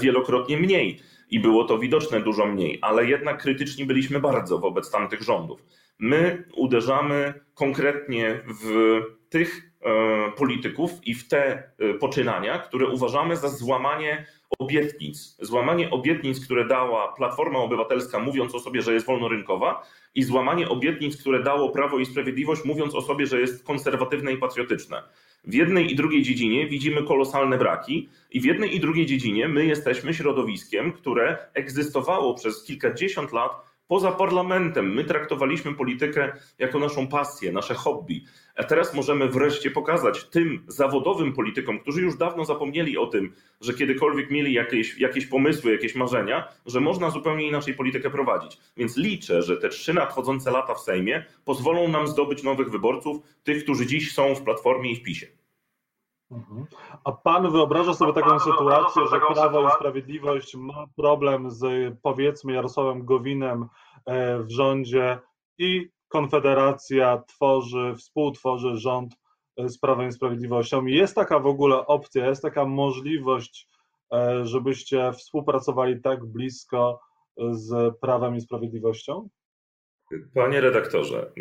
wielokrotnie 0.00 0.56
mniej 0.56 1.00
i 1.30 1.40
było 1.40 1.64
to 1.64 1.78
widoczne 1.78 2.20
dużo 2.20 2.46
mniej, 2.46 2.78
ale 2.82 3.06
jednak 3.06 3.42
krytyczni 3.42 3.84
byliśmy 3.84 4.20
bardzo 4.20 4.58
wobec 4.58 4.90
tamtych 4.90 5.22
rządów. 5.22 5.62
My 5.98 6.44
uderzamy 6.54 7.34
konkretnie 7.54 8.40
w 8.62 9.00
tych 9.30 9.72
e, 9.82 10.32
polityków 10.32 10.90
i 11.06 11.14
w 11.14 11.28
te 11.28 11.42
e, 11.78 11.94
poczynania, 11.94 12.58
które 12.58 12.88
uważamy 12.88 13.36
za 13.36 13.48
złamanie 13.48 14.26
obietnic. 14.58 15.36
Złamanie 15.40 15.90
obietnic, 15.90 16.44
które 16.44 16.64
dała 16.66 17.12
Platforma 17.12 17.58
Obywatelska, 17.58 18.18
mówiąc 18.18 18.54
o 18.54 18.60
sobie, 18.60 18.82
że 18.82 18.94
jest 18.94 19.06
wolnorynkowa, 19.06 19.86
i 20.14 20.22
złamanie 20.22 20.68
obietnic, 20.68 21.20
które 21.20 21.42
dało 21.42 21.70
Prawo 21.70 21.98
i 21.98 22.06
Sprawiedliwość, 22.06 22.64
mówiąc 22.64 22.94
o 22.94 23.02
sobie, 23.02 23.26
że 23.26 23.40
jest 23.40 23.64
konserwatywne 23.64 24.32
i 24.32 24.36
patriotyczne. 24.36 25.02
W 25.44 25.54
jednej 25.54 25.92
i 25.92 25.96
drugiej 25.96 26.22
dziedzinie 26.22 26.66
widzimy 26.66 27.02
kolosalne 27.02 27.58
braki, 27.58 28.08
i 28.30 28.40
w 28.40 28.44
jednej 28.44 28.76
i 28.76 28.80
drugiej 28.80 29.06
dziedzinie 29.06 29.48
my 29.48 29.66
jesteśmy 29.66 30.14
środowiskiem, 30.14 30.92
które 30.92 31.38
egzystowało 31.54 32.34
przez 32.34 32.64
kilkadziesiąt 32.64 33.32
lat 33.32 33.69
poza 33.90 34.12
parlamentem. 34.12 34.94
My 34.94 35.04
traktowaliśmy 35.04 35.74
politykę 35.74 36.32
jako 36.58 36.78
naszą 36.78 37.06
pasję, 37.06 37.52
nasze 37.52 37.74
hobby. 37.74 38.24
A 38.56 38.64
teraz 38.64 38.94
możemy 38.94 39.28
wreszcie 39.28 39.70
pokazać 39.70 40.24
tym 40.24 40.64
zawodowym 40.68 41.32
politykom, 41.32 41.78
którzy 41.78 42.02
już 42.02 42.16
dawno 42.16 42.44
zapomnieli 42.44 42.98
o 42.98 43.06
tym, 43.06 43.32
że 43.60 43.74
kiedykolwiek 43.74 44.30
mieli 44.30 44.52
jakieś, 44.52 44.98
jakieś 44.98 45.26
pomysły, 45.26 45.72
jakieś 45.72 45.94
marzenia, 45.94 46.48
że 46.66 46.80
można 46.80 47.10
zupełnie 47.10 47.48
inaczej 47.48 47.74
politykę 47.74 48.10
prowadzić. 48.10 48.58
Więc 48.76 48.96
liczę, 48.96 49.42
że 49.42 49.56
te 49.56 49.68
trzy 49.68 49.94
nadchodzące 49.94 50.50
lata 50.50 50.74
w 50.74 50.80
Sejmie 50.80 51.24
pozwolą 51.44 51.88
nam 51.88 52.08
zdobyć 52.08 52.42
nowych 52.42 52.70
wyborców, 52.70 53.16
tych, 53.44 53.62
którzy 53.62 53.86
dziś 53.86 54.14
są 54.14 54.34
w 54.34 54.42
Platformie 54.42 54.92
i 54.92 54.96
w 54.96 55.02
PiSie. 55.02 55.39
Mhm. 56.30 56.66
A 57.04 57.12
pan 57.12 57.50
wyobraża 57.50 57.94
sobie 57.94 58.12
taką 58.12 58.38
sytuację, 58.38 59.02
że 59.10 59.20
Prawo 59.34 59.68
i 59.68 59.70
Sprawiedliwość 59.70 60.54
ma 60.54 60.86
problem 60.96 61.50
z 61.50 61.94
powiedzmy 62.02 62.52
Jarosławem 62.52 63.04
Gowinem 63.04 63.68
e, 64.06 64.38
w 64.38 64.50
rządzie 64.50 65.18
i 65.58 65.88
Konfederacja 66.08 67.22
tworzy, 67.26 67.94
współtworzy 67.98 68.76
rząd 68.76 69.14
e, 69.56 69.68
z 69.68 69.78
Prawem 69.78 70.08
i 70.08 70.12
Sprawiedliwością. 70.12 70.86
Jest 70.86 71.14
taka 71.14 71.38
w 71.38 71.46
ogóle 71.46 71.86
opcja, 71.86 72.26
jest 72.26 72.42
taka 72.42 72.64
możliwość, 72.64 73.68
e, 74.12 74.46
żebyście 74.46 75.12
współpracowali 75.12 76.00
tak 76.00 76.26
blisko 76.26 77.00
z 77.50 77.98
Prawem 78.00 78.36
i 78.36 78.40
Sprawiedliwością? 78.40 79.28
Panie 80.34 80.60
redaktorze, 80.60 81.32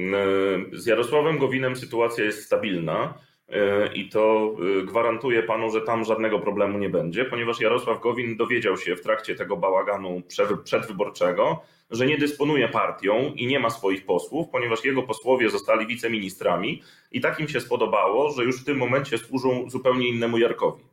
z 0.74 0.86
Jarosławem 0.86 1.38
Gowinem 1.38 1.76
sytuacja 1.76 2.24
jest 2.24 2.46
stabilna. 2.46 3.14
E, 3.52 3.94
i 3.94 4.10
to 4.10 4.56
e, 4.80 4.84
gwarantuję 4.84 5.44
panu, 5.44 5.72
że 5.72 5.82
tam 5.82 6.06
żadnego 6.06 6.40
problemu 6.40 6.78
nie 6.78 6.90
będzie, 6.90 7.26
ponieważ 7.26 7.62
Jarosław 7.62 8.00
Gowin 8.00 8.38
dowiedział 8.38 8.78
się 8.78 8.96
w 8.96 9.02
trakcie 9.02 9.36
tego 9.36 9.58
bałaganu 9.58 10.22
przedwyborczego, 10.64 11.62
że 11.92 12.06
nie 12.06 12.18
dysponuje 12.18 12.68
partią 12.68 13.34
i 13.36 13.48
nie 13.48 13.60
ma 13.60 13.70
swoich 13.70 14.06
posłów, 14.06 14.50
ponieważ 14.52 14.86
jego 14.86 15.04
posłowie 15.04 15.50
zostali 15.50 15.88
wiceministrami 15.88 16.82
i 17.12 17.22
tak 17.22 17.40
im 17.40 17.48
się 17.48 17.62
spodobało, 17.62 18.32
że 18.32 18.44
już 18.44 18.62
w 18.62 18.66
tym 18.66 18.78
momencie 18.78 19.18
służą 19.18 19.70
zupełnie 19.70 20.10
innemu 20.10 20.38
Jarkowi. 20.38 20.84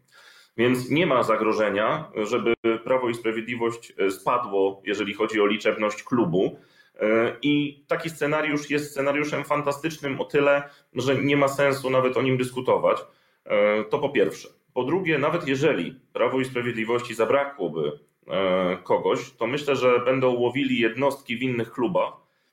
Więc 0.56 0.90
nie 0.90 1.06
ma 1.06 1.22
zagrożenia, 1.22 2.10
żeby 2.16 2.54
Prawo 2.84 3.08
i 3.08 3.14
Sprawiedliwość 3.14 3.92
e, 3.98 4.10
spadło, 4.10 4.82
jeżeli 4.84 5.14
chodzi 5.14 5.40
o 5.40 5.46
liczebność 5.46 6.02
klubu. 6.02 6.58
E, 7.00 7.36
I 7.42 7.84
taki 7.88 8.10
scenariusz 8.10 8.70
jest 8.70 8.90
scenariuszem 8.90 9.44
fantastycznym 9.44 10.20
o 10.20 10.24
tyle, 10.24 10.62
że 10.94 11.14
nie 11.14 11.36
ma 11.36 11.48
sensu 11.48 11.90
nawet 11.90 12.16
o 12.16 12.22
nim 12.22 12.36
dyskutować. 12.36 12.98
E, 13.44 13.84
to 13.84 13.98
po 13.98 14.08
pierwsze. 14.08 14.48
Po 14.74 14.84
drugie, 14.84 15.18
nawet 15.18 15.48
jeżeli 15.48 16.00
Prawo 16.12 16.40
i 16.40 16.44
Sprawiedliwości 16.44 17.14
zabrakłoby 17.14 17.98
e, 18.28 18.78
kogoś, 18.84 19.30
to 19.30 19.46
myślę, 19.46 19.76
że 19.76 19.98
będą 19.98 20.30
łowili 20.30 20.80
jednostki 20.80 21.36
w 21.36 21.42
innych 21.42 21.72
klubach, 21.72 22.12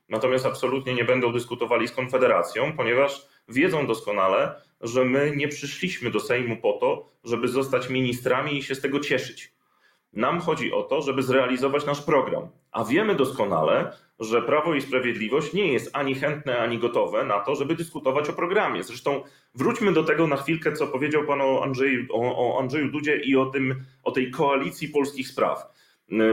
natomiast 0.10 0.46
absolutnie 0.46 0.94
nie 0.94 1.06
będą 1.06 1.34
dyskutowali 1.34 1.88
z 1.88 1.92
Konfederacją, 1.92 2.74
ponieważ 2.78 3.28
wiedzą 3.48 3.88
doskonale, 3.88 4.62
że 4.82 5.06
my 5.06 5.34
nie 5.36 5.48
przyszliśmy 5.48 6.12
do 6.12 6.20
Sejmu 6.20 6.58
po 6.58 6.74
to, 6.74 7.10
żeby 7.24 7.48
zostać 7.48 7.90
ministrami 7.90 8.58
i 8.58 8.64
się 8.64 8.76
z 8.76 8.82
tego 8.82 9.00
cieszyć. 9.00 9.54
Nam 10.14 10.42
chodzi 10.42 10.72
o 10.72 10.84
to, 10.84 11.02
żeby 11.02 11.24
zrealizować 11.24 11.86
nasz 11.86 12.02
program. 12.02 12.48
A 12.72 12.84
wiemy 12.84 13.16
doskonale, 13.16 13.92
że 14.20 14.42
Prawo 14.42 14.76
i 14.76 14.82
Sprawiedliwość 14.82 15.54
nie 15.54 15.74
jest 15.74 15.90
ani 15.94 16.16
chętne, 16.16 16.60
ani 16.60 16.80
gotowe 16.80 17.24
na 17.24 17.40
to, 17.40 17.56
żeby 17.56 17.76
dyskutować 17.76 18.30
o 18.30 18.34
programie. 18.34 18.84
Zresztą 18.84 19.24
wróćmy 19.56 19.94
do 19.94 20.04
tego 20.04 20.28
na 20.28 20.36
chwilkę, 20.36 20.74
co 20.74 20.88
powiedział 20.88 21.24
Pan 21.24 21.42
o 21.42 21.64
Andrzeju, 21.64 22.06
o, 22.12 22.56
o 22.56 22.60
Andrzeju 22.60 22.92
Dudzie 22.92 23.18
i 23.18 23.36
o, 23.36 23.46
tym, 23.46 23.84
o 24.04 24.12
tej 24.12 24.32
koalicji 24.32 24.88
polskich 24.88 25.28
spraw. 25.28 25.74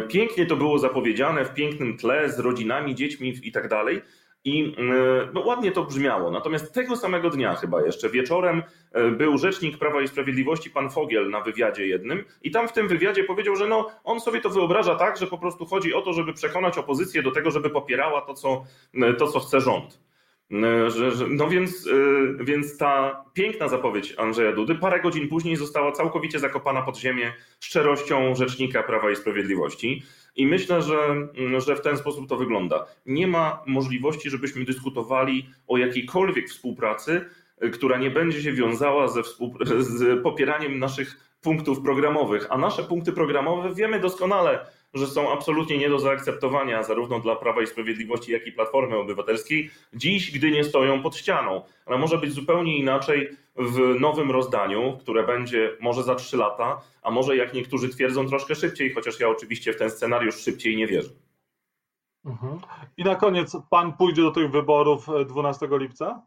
Pięknie 0.08 0.46
to 0.46 0.56
było 0.56 0.78
zapowiedziane 0.78 1.44
w 1.44 1.54
pięknym 1.54 1.96
tle 1.96 2.32
z 2.32 2.38
rodzinami, 2.38 2.94
dziećmi 2.94 3.34
i 3.42 3.52
tak 3.52 3.68
dalej. 3.68 4.02
I 4.44 4.74
e, 4.78 5.28
no, 5.32 5.40
ładnie 5.40 5.72
to 5.72 5.84
brzmiało. 5.84 6.30
Natomiast 6.30 6.74
tego 6.74 6.96
samego 6.96 7.30
dnia, 7.30 7.54
chyba 7.54 7.82
jeszcze 7.82 8.08
wieczorem, 8.10 8.62
e, 8.92 9.10
był 9.10 9.38
rzecznik 9.38 9.78
Prawa 9.78 10.02
i 10.02 10.08
Sprawiedliwości, 10.08 10.70
pan 10.70 10.90
Fogiel, 10.90 11.30
na 11.30 11.40
wywiadzie 11.40 11.86
jednym, 11.86 12.24
i 12.42 12.50
tam 12.50 12.68
w 12.68 12.72
tym 12.72 12.88
wywiadzie 12.88 13.24
powiedział, 13.24 13.56
że 13.56 13.66
no, 13.66 13.86
on 14.04 14.20
sobie 14.20 14.40
to 14.40 14.50
wyobraża 14.50 14.94
tak, 14.94 15.16
że 15.16 15.26
po 15.26 15.38
prostu 15.38 15.66
chodzi 15.66 15.94
o 15.94 16.02
to, 16.02 16.12
żeby 16.12 16.32
przekonać 16.32 16.78
opozycję 16.78 17.22
do 17.22 17.30
tego, 17.30 17.50
żeby 17.50 17.70
popierała 17.70 18.20
to, 18.20 18.34
co, 18.34 18.64
e, 18.94 19.14
to, 19.14 19.26
co 19.26 19.40
chce 19.40 19.60
rząd. 19.60 20.09
E, 20.52 20.90
że, 20.90 21.10
że, 21.10 21.26
no 21.28 21.48
więc, 21.48 21.88
e, 22.40 22.44
więc 22.44 22.76
ta 22.78 23.24
piękna 23.32 23.68
zapowiedź 23.68 24.14
Andrzeja 24.18 24.52
Dudy 24.52 24.74
parę 24.74 25.00
godzin 25.00 25.28
później 25.28 25.56
została 25.56 25.92
całkowicie 25.92 26.38
zakopana 26.38 26.82
pod 26.82 26.98
ziemię 26.98 27.32
szczerością 27.60 28.34
rzecznika 28.34 28.82
Prawa 28.82 29.10
i 29.10 29.16
Sprawiedliwości. 29.16 30.02
I 30.36 30.46
myślę, 30.46 30.82
że, 30.82 30.98
mm, 31.36 31.60
że 31.60 31.76
w 31.76 31.80
ten 31.80 31.96
sposób 31.96 32.28
to 32.28 32.36
wygląda. 32.36 32.86
Nie 33.06 33.26
ma 33.26 33.62
możliwości, 33.66 34.30
żebyśmy 34.30 34.64
dyskutowali 34.64 35.50
o 35.68 35.78
jakiejkolwiek 35.78 36.48
współpracy, 36.48 37.24
która 37.72 37.98
nie 37.98 38.10
będzie 38.10 38.42
się 38.42 38.52
wiązała 38.52 39.08
ze 39.08 39.22
z 39.78 40.22
popieraniem 40.22 40.78
naszych 40.78 41.30
punktów 41.40 41.82
programowych. 41.82 42.46
A 42.50 42.58
nasze 42.58 42.82
punkty 42.82 43.12
programowe 43.12 43.74
wiemy 43.74 44.00
doskonale, 44.00 44.66
że 44.94 45.06
są 45.06 45.32
absolutnie 45.32 45.78
nie 45.78 45.88
do 45.88 45.98
zaakceptowania 45.98 46.82
zarówno 46.82 47.20
dla 47.20 47.36
Prawa 47.36 47.62
i 47.62 47.66
Sprawiedliwości, 47.66 48.32
jak 48.32 48.46
i 48.46 48.52
Platformy 48.52 48.96
Obywatelskiej, 48.96 49.70
dziś, 49.94 50.30
gdy 50.30 50.50
nie 50.50 50.64
stoją 50.64 51.02
pod 51.02 51.16
ścianą. 51.16 51.62
Ale 51.86 51.98
może 51.98 52.18
być 52.18 52.32
zupełnie 52.32 52.78
inaczej 52.78 53.36
w 53.56 54.00
nowym 54.00 54.30
rozdaniu, 54.30 54.98
które 55.00 55.26
będzie 55.26 55.76
może 55.80 56.02
za 56.02 56.14
trzy 56.14 56.36
lata, 56.36 56.80
a 57.02 57.10
może 57.10 57.36
jak 57.36 57.54
niektórzy 57.54 57.88
twierdzą 57.88 58.28
troszkę 58.28 58.54
szybciej, 58.54 58.92
chociaż 58.94 59.20
ja 59.20 59.28
oczywiście 59.28 59.72
w 59.72 59.76
ten 59.76 59.90
scenariusz 59.90 60.36
szybciej 60.36 60.76
nie 60.76 60.86
wierzę. 60.86 61.10
Mhm. 62.24 62.58
I 62.96 63.04
na 63.04 63.14
koniec, 63.14 63.56
pan 63.70 63.92
pójdzie 63.92 64.22
do 64.22 64.30
tych 64.30 64.50
wyborów 64.50 65.06
12 65.26 65.68
lipca? 65.72 66.22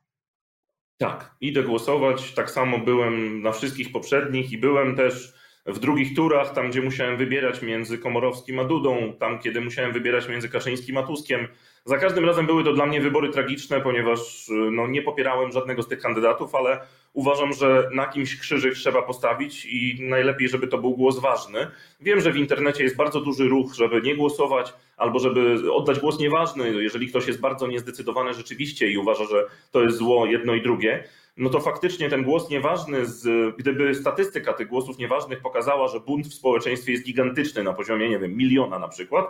Tak, 1.04 1.36
idę 1.42 1.64
głosować. 1.64 2.34
Tak 2.34 2.52
samo 2.52 2.80
byłem 2.80 3.42
na 3.42 3.52
wszystkich 3.52 3.92
poprzednich 3.92 4.52
i 4.52 4.58
byłem 4.58 4.96
też 4.96 5.34
w 5.66 5.80
drugich 5.80 6.16
turach, 6.16 6.54
tam 6.54 6.70
gdzie 6.70 6.82
musiałem 6.82 7.18
wybierać 7.18 7.62
między 7.62 7.98
Komorowskim 7.98 8.60
a 8.60 8.64
Dudą, 8.64 9.14
tam 9.20 9.40
kiedy 9.40 9.62
musiałem 9.62 9.94
wybierać 9.94 10.30
między 10.30 10.50
Kaczyńskim 10.50 10.98
a 10.98 11.04
Tuskiem, 11.04 11.48
za 11.86 11.98
każdym 11.98 12.26
razem 12.26 12.46
były 12.46 12.64
to 12.64 12.74
dla 12.74 12.86
mnie 12.86 13.02
wybory 13.02 13.30
tragiczne, 13.30 13.82
ponieważ 13.82 14.50
no, 14.72 14.88
nie 14.88 15.02
popierałem 15.02 15.52
żadnego 15.52 15.84
z 15.84 15.88
tych 15.88 16.00
kandydatów, 16.00 16.56
ale 16.56 16.80
uważam, 17.14 17.54
że 17.54 17.90
na 17.94 18.06
kimś 18.06 18.40
krzyżyk 18.40 18.74
trzeba 18.74 19.02
postawić 19.02 19.66
i 19.66 19.98
najlepiej, 20.02 20.50
żeby 20.50 20.68
to 20.68 20.78
był 20.78 20.96
głos 20.96 21.20
ważny. 21.20 21.68
Wiem, 22.02 22.22
że 22.22 22.32
w 22.32 22.38
internecie 22.38 22.84
jest 22.84 22.96
bardzo 22.96 23.22
duży 23.22 23.48
ruch, 23.48 23.74
żeby 23.74 24.02
nie 24.02 24.16
głosować 24.16 24.74
albo 25.04 25.20
żeby 25.20 25.74
oddać 25.74 26.00
głos 26.00 26.20
nieważny, 26.20 26.84
jeżeli 26.84 27.08
ktoś 27.08 27.28
jest 27.28 27.40
bardzo 27.40 27.68
niezdecydowany 27.68 28.34
rzeczywiście 28.34 28.92
i 28.92 28.98
uważa, 28.98 29.26
że 29.26 29.46
to 29.72 29.84
jest 29.84 29.98
zło 29.98 30.26
jedno 30.26 30.54
i 30.54 30.62
drugie 30.62 31.04
no 31.38 31.50
to 31.50 31.60
faktycznie 31.60 32.10
ten 32.10 32.24
głos 32.24 32.50
nieważny, 32.50 33.06
z, 33.06 33.56
gdyby 33.56 33.96
statystyka 33.96 34.54
tych 34.54 34.68
głosów 34.68 34.98
nieważnych 34.98 35.42
pokazała, 35.42 35.88
że 35.88 36.00
bunt 36.00 36.28
w 36.28 36.34
społeczeństwie 36.34 36.92
jest 36.92 37.04
gigantyczny 37.04 37.64
na 37.64 37.74
poziomie, 37.74 38.10
nie 38.10 38.20
wiem, 38.20 38.38
miliona 38.38 38.80
na 38.80 38.88
przykład, 38.88 39.26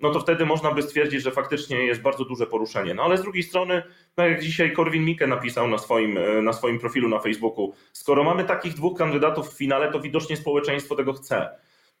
no 0.00 0.10
to 0.10 0.20
wtedy 0.20 0.46
można 0.46 0.70
by 0.70 0.82
stwierdzić, 0.82 1.22
że 1.22 1.30
faktycznie 1.30 1.76
jest 1.76 2.02
bardzo 2.02 2.24
duże 2.24 2.46
poruszenie. 2.46 2.94
No 2.94 3.02
ale 3.02 3.18
z 3.18 3.22
drugiej 3.22 3.42
strony, 3.42 3.82
tak 4.14 4.30
jak 4.30 4.42
dzisiaj 4.42 4.72
Korwin 4.72 5.04
Mikke 5.04 5.26
napisał 5.26 5.68
na 5.68 5.78
swoim, 5.78 6.18
na 6.42 6.52
swoim 6.52 6.78
profilu 6.78 7.08
na 7.08 7.18
Facebooku, 7.18 7.74
skoro 7.92 8.24
mamy 8.24 8.44
takich 8.44 8.74
dwóch 8.74 8.98
kandydatów 8.98 9.54
w 9.54 9.58
finale, 9.58 9.92
to 9.92 10.00
widocznie 10.00 10.36
społeczeństwo 10.36 10.94
tego 10.94 11.12
chce. 11.12 11.48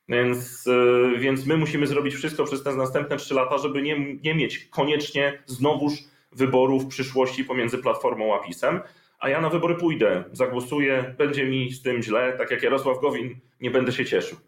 Więc, 0.08 0.66
e, 0.66 1.18
więc 1.18 1.46
my 1.46 1.56
musimy 1.56 1.86
zrobić 1.86 2.14
wszystko 2.14 2.44
przez 2.44 2.62
te 2.62 2.76
następne 2.76 3.16
trzy 3.16 3.34
lata, 3.34 3.58
żeby 3.58 3.82
nie, 3.82 4.14
nie 4.14 4.34
mieć 4.34 4.58
koniecznie 4.58 5.42
znowuż 5.46 5.92
wyborów 6.32 6.84
w 6.84 6.88
przyszłości 6.88 7.44
pomiędzy 7.44 7.78
Platformą 7.78 8.34
a 8.34 8.38
PiSem, 8.38 8.80
a 9.18 9.28
ja 9.28 9.40
na 9.40 9.48
wybory 9.48 9.74
pójdę, 9.74 10.24
zagłosuję, 10.32 11.14
będzie 11.18 11.46
mi 11.46 11.72
z 11.72 11.82
tym 11.82 12.02
źle, 12.02 12.32
tak 12.38 12.50
jak 12.50 12.62
Jarosław 12.62 13.00
Gowin, 13.00 13.40
nie 13.60 13.70
będę 13.70 13.92
się 13.92 14.04
cieszył. 14.04 14.38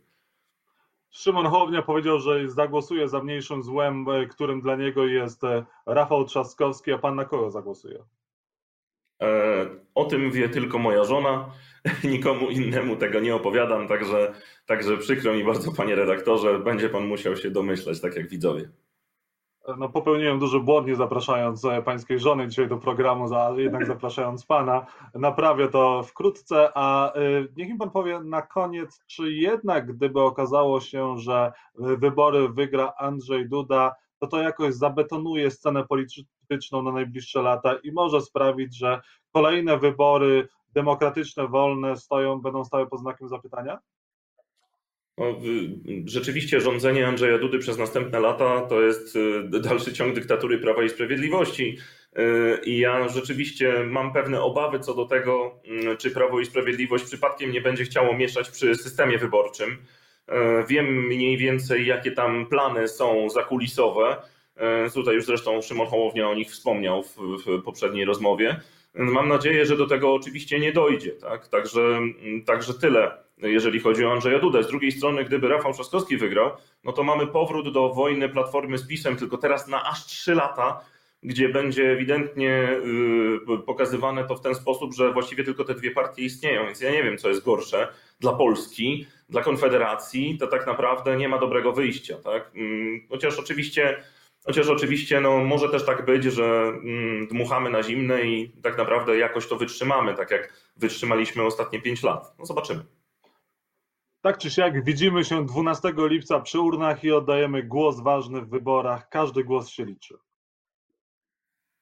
Szymon 1.10 1.46
Hołownia 1.46 1.82
powiedział, 1.82 2.18
że 2.18 2.48
zagłosuje 2.48 3.08
za 3.08 3.22
mniejszym 3.22 3.62
złem, 3.62 4.08
e, 4.08 4.26
którym 4.26 4.60
dla 4.60 4.76
niego 4.76 5.06
jest 5.06 5.44
e, 5.44 5.64
Rafał 5.86 6.24
Trzaskowski, 6.24 6.92
a 6.92 6.98
pan 6.98 7.16
na 7.16 7.24
kogo 7.24 7.50
zagłosuje? 7.50 7.98
E, 9.22 9.66
o 9.94 10.04
tym 10.04 10.30
wie 10.30 10.48
tylko 10.48 10.78
moja 10.78 11.04
żona. 11.04 11.50
Nikomu 12.04 12.50
innemu 12.50 12.96
tego 12.96 13.20
nie 13.20 13.34
opowiadam, 13.34 13.88
także, 13.88 14.34
także 14.66 14.96
przykro 14.96 15.34
mi 15.34 15.44
bardzo, 15.44 15.72
panie 15.72 15.94
redaktorze, 15.94 16.58
będzie 16.58 16.88
pan 16.88 17.06
musiał 17.06 17.36
się 17.36 17.50
domyśleć, 17.50 18.00
tak 18.00 18.16
jak 18.16 18.28
widzowie 18.28 18.68
no, 19.78 19.88
popełniłem 19.88 20.38
duży 20.38 20.60
błąd, 20.60 20.86
nie 20.86 20.96
zapraszając 20.96 21.64
e, 21.64 21.82
pańskiej 21.82 22.18
żony 22.18 22.48
dzisiaj 22.48 22.68
do 22.68 22.76
programu, 22.76 23.34
ale 23.34 23.62
jednak 23.62 23.86
zapraszając 23.94 24.46
pana. 24.46 24.86
Naprawię 25.14 25.68
to 25.68 26.02
wkrótce, 26.02 26.68
a 26.74 27.12
e, 27.12 27.20
niech 27.56 27.68
mi 27.68 27.78
pan 27.78 27.90
powie 27.90 28.20
na 28.20 28.42
koniec, 28.42 29.04
czy 29.06 29.32
jednak 29.32 29.96
gdyby 29.96 30.20
okazało 30.20 30.80
się, 30.80 31.18
że 31.18 31.52
wybory 31.74 32.48
wygra 32.48 32.92
Andrzej 32.98 33.48
Duda, 33.48 33.94
to 34.20 34.26
to 34.26 34.42
jakoś 34.42 34.74
zabetonuje 34.74 35.50
scenę 35.50 35.84
polityczną 35.84 36.82
na 36.82 36.92
najbliższe 36.92 37.42
lata 37.42 37.74
i 37.82 37.92
może 37.92 38.20
sprawić, 38.20 38.78
że 38.78 39.00
kolejne 39.32 39.78
wybory 39.78 40.48
demokratyczne, 40.72 41.48
wolne 41.48 41.96
stoją, 41.96 42.40
będą 42.40 42.64
stały 42.64 42.86
pod 42.86 43.00
znakiem 43.00 43.28
zapytania? 43.28 43.78
No, 45.18 45.40
rzeczywiście 46.04 46.60
rządzenie 46.60 47.06
Andrzeja 47.06 47.38
Dudy 47.38 47.58
przez 47.58 47.78
następne 47.78 48.20
lata 48.20 48.60
to 48.60 48.82
jest 48.82 49.16
y, 49.16 49.60
dalszy 49.60 49.92
ciąg 49.92 50.14
dyktatury 50.14 50.58
Prawa 50.58 50.84
i 50.84 50.88
Sprawiedliwości. 50.88 51.78
Y, 52.18 52.60
I 52.64 52.78
ja 52.78 53.08
rzeczywiście 53.08 53.84
mam 53.84 54.12
pewne 54.12 54.42
obawy 54.42 54.80
co 54.80 54.94
do 54.94 55.06
tego, 55.06 55.60
y, 55.92 55.96
czy 55.96 56.10
Prawo 56.10 56.40
i 56.40 56.46
Sprawiedliwość 56.46 57.04
przypadkiem 57.04 57.52
nie 57.52 57.60
będzie 57.60 57.84
chciało 57.84 58.16
mieszać 58.16 58.50
przy 58.50 58.74
systemie 58.74 59.18
wyborczym. 59.18 59.78
Wiem 60.68 61.06
mniej 61.06 61.36
więcej, 61.36 61.86
jakie 61.86 62.12
tam 62.12 62.46
plany 62.46 62.88
są 62.88 63.30
zakulisowe. 63.30 64.16
Tutaj 64.94 65.14
już 65.14 65.24
zresztą 65.24 65.62
Szymon 65.62 65.86
Hołownia 65.86 66.28
o 66.28 66.34
nich 66.34 66.50
wspomniał 66.50 67.02
w, 67.02 67.16
w 67.16 67.62
poprzedniej 67.62 68.04
rozmowie. 68.04 68.60
Mam 68.94 69.28
nadzieję, 69.28 69.66
że 69.66 69.76
do 69.76 69.86
tego 69.86 70.14
oczywiście 70.14 70.60
nie 70.60 70.72
dojdzie. 70.72 71.10
Tak? 71.10 71.48
Także, 71.48 72.00
także 72.46 72.74
tyle 72.74 73.26
jeżeli 73.38 73.80
chodzi 73.80 74.04
o 74.04 74.12
Andrzeja 74.12 74.38
Dudę. 74.38 74.62
Z 74.62 74.68
drugiej 74.68 74.92
strony, 74.92 75.24
gdyby 75.24 75.48
Rafał 75.48 75.72
Trzaskowski 75.72 76.16
wygrał, 76.16 76.50
no 76.84 76.92
to 76.92 77.02
mamy 77.02 77.26
powrót 77.26 77.72
do 77.72 77.88
wojny 77.88 78.28
Platformy 78.28 78.78
z 78.78 78.86
PiSem, 78.86 79.16
tylko 79.16 79.38
teraz 79.38 79.68
na 79.68 79.90
aż 79.90 80.06
trzy 80.06 80.34
lata, 80.34 80.80
gdzie 81.26 81.48
będzie 81.48 81.90
ewidentnie 81.90 82.68
y, 83.54 83.58
pokazywane 83.66 84.24
to 84.24 84.36
w 84.36 84.40
ten 84.40 84.54
sposób, 84.54 84.94
że 84.94 85.12
właściwie 85.12 85.44
tylko 85.44 85.64
te 85.64 85.74
dwie 85.74 85.90
partie 85.90 86.22
istnieją. 86.22 86.66
Więc 86.66 86.80
ja 86.80 86.90
nie 86.90 87.02
wiem, 87.02 87.18
co 87.18 87.28
jest 87.28 87.44
gorsze 87.44 87.88
dla 88.20 88.32
Polski, 88.32 89.06
dla 89.28 89.42
Konfederacji, 89.42 90.38
to 90.38 90.46
tak 90.46 90.66
naprawdę 90.66 91.16
nie 91.16 91.28
ma 91.28 91.38
dobrego 91.38 91.72
wyjścia. 91.72 92.16
Tak? 92.16 92.50
Mm, 92.54 93.00
chociaż 93.08 93.38
oczywiście 93.38 94.02
Chociaż 94.46 94.68
oczywiście 94.68 95.20
no, 95.20 95.44
może 95.44 95.68
też 95.68 95.86
tak 95.86 96.04
być, 96.04 96.24
że 96.24 96.44
mm, 96.44 97.26
dmuchamy 97.26 97.70
na 97.70 97.82
zimne 97.82 98.22
i 98.22 98.48
tak 98.62 98.78
naprawdę 98.78 99.18
jakoś 99.18 99.48
to 99.48 99.56
wytrzymamy, 99.56 100.14
tak 100.14 100.30
jak 100.30 100.52
wytrzymaliśmy 100.76 101.42
ostatnie 101.42 101.82
pięć 101.82 102.02
lat. 102.02 102.34
No 102.38 102.46
zobaczymy. 102.46 102.84
Tak 104.20 104.38
czy 104.38 104.50
siak 104.50 104.84
widzimy 104.84 105.24
się 105.24 105.46
12 105.46 105.92
lipca 105.96 106.40
przy 106.40 106.60
urnach 106.60 107.04
i 107.04 107.12
oddajemy 107.12 107.62
głos 107.62 108.00
ważny 108.00 108.40
w 108.40 108.48
wyborach. 108.48 109.08
Każdy 109.08 109.44
głos 109.44 109.68
się 109.68 109.84
liczy. 109.84 110.14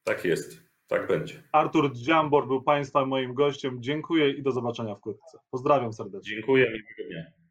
Tak 0.05 0.25
jest, 0.25 0.61
tak 0.87 1.07
będzie. 1.09 1.43
Artur 1.53 1.93
Dziambor 1.93 2.47
był 2.47 2.63
Państwa 2.63 3.07
moim 3.07 3.35
gościem. 3.35 3.83
Dziękuję 3.83 4.31
i 4.31 4.43
do 4.43 4.53
zobaczenia 4.53 4.95
wkrótce. 4.95 5.39
Pozdrawiam 5.51 5.93
serdecznie. 5.93 6.35
Dziękuję, 6.35 6.65
miłego 6.65 7.11
dnia. 7.11 7.44